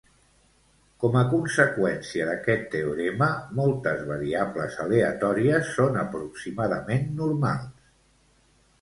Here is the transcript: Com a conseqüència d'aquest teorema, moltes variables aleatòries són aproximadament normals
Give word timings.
Com 1.03 1.17
a 1.19 1.21
conseqüència 1.33 2.25
d'aquest 2.29 2.65
teorema, 2.77 3.29
moltes 3.61 4.03
variables 4.09 4.81
aleatòries 4.87 5.73
són 5.79 6.05
aproximadament 6.09 7.09
normals 7.25 7.91